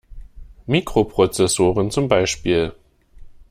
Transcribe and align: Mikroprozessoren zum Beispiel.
Mikroprozessoren 0.65 1.91
zum 1.91 2.07
Beispiel. 2.07 2.73